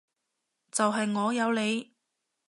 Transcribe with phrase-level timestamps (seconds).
[0.71, 1.93] 就係我有你